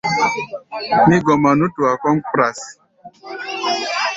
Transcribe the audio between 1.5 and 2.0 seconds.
nútua